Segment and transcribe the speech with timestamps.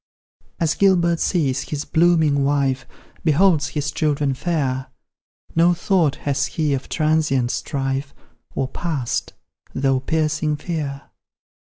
[0.59, 2.87] As Gilbert sees his blooming wife,
[3.23, 4.87] Beholds his children fair,
[5.55, 8.11] No thought has he of transient strife,
[8.55, 9.33] Or past,
[9.75, 11.03] though piercing fear.